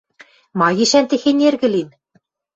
Ма 0.59 0.67
гишӓн 0.77 1.05
техень 1.09 1.43
эргӹ 1.47 1.67
лин? 1.73 1.89